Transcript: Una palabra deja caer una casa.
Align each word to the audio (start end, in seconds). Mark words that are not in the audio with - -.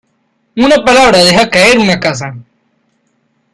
Una 0.55 0.77
palabra 0.83 1.23
deja 1.23 1.47
caer 1.47 1.77
una 1.77 1.99
casa. 1.99 2.33